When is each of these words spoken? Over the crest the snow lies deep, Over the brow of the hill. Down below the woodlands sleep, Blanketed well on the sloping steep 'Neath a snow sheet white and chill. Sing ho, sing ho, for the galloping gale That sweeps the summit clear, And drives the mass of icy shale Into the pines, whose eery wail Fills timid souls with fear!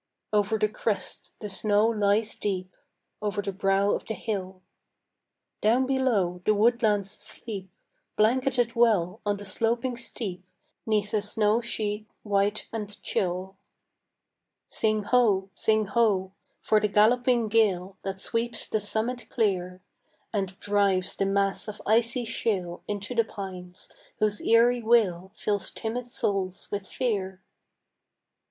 Over 0.33 0.57
the 0.57 0.67
crest 0.67 1.29
the 1.41 1.47
snow 1.47 1.85
lies 1.85 2.35
deep, 2.35 2.71
Over 3.21 3.39
the 3.43 3.51
brow 3.53 3.91
of 3.91 4.03
the 4.07 4.15
hill. 4.15 4.63
Down 5.61 5.85
below 5.85 6.41
the 6.43 6.55
woodlands 6.55 7.11
sleep, 7.11 7.69
Blanketed 8.15 8.73
well 8.75 9.21
on 9.27 9.37
the 9.37 9.45
sloping 9.45 9.95
steep 9.95 10.43
'Neath 10.87 11.13
a 11.13 11.21
snow 11.21 11.61
sheet 11.61 12.07
white 12.23 12.67
and 12.73 12.99
chill. 13.03 13.55
Sing 14.67 15.03
ho, 15.03 15.51
sing 15.53 15.85
ho, 15.85 16.31
for 16.63 16.79
the 16.79 16.87
galloping 16.87 17.47
gale 17.47 17.95
That 18.01 18.19
sweeps 18.19 18.65
the 18.65 18.79
summit 18.79 19.29
clear, 19.29 19.81
And 20.33 20.59
drives 20.59 21.13
the 21.13 21.27
mass 21.27 21.67
of 21.67 21.79
icy 21.85 22.25
shale 22.25 22.81
Into 22.87 23.13
the 23.13 23.23
pines, 23.23 23.87
whose 24.17 24.41
eery 24.41 24.81
wail 24.81 25.31
Fills 25.35 25.69
timid 25.69 26.09
souls 26.09 26.71
with 26.71 26.87
fear! 26.87 27.43